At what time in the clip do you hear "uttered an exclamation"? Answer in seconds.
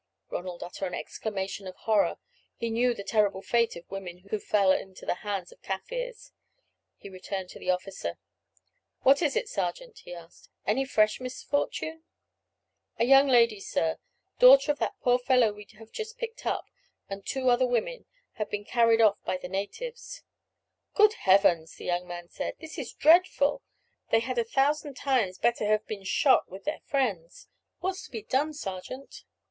0.63-1.67